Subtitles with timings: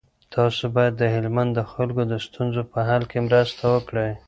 [0.35, 4.11] تاسو باید د هلمند د خلکو د ستونزو په حل کي مرسته وکړئ.